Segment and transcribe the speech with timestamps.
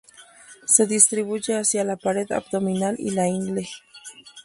[0.65, 3.69] Se distribuye hacia la pared abdominal y la ingle.